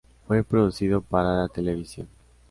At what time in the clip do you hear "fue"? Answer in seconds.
0.27-0.43